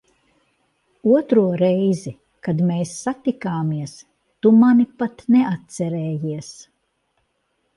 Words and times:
Otro 1.17 1.41
reizi, 1.61 2.13
kad 2.47 2.63
mēs 2.69 2.93
satikāmies, 3.03 3.93
tu 4.47 4.53
mani 4.63 4.87
pat 5.03 5.23
neatcerējies. 5.37 6.51